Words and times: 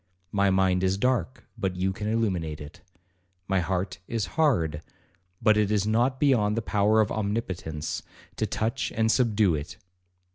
My 0.31 0.49
mind 0.49 0.83
is 0.83 0.97
dark, 0.97 1.45
but 1.59 1.75
you 1.75 1.93
can 1.93 2.07
illuminate 2.07 2.59
it. 2.59 2.81
My 3.47 3.59
heart 3.59 3.99
is 4.07 4.25
hard, 4.33 4.81
but 5.43 5.57
it 5.57 5.69
is 5.69 5.85
not 5.85 6.19
beyond 6.19 6.57
the 6.57 6.63
power 6.63 7.01
of 7.01 7.11
omnipotence 7.11 8.01
to 8.37 8.47
touch 8.47 8.91
and 8.95 9.11
subdue 9.11 9.53
it. 9.53 9.77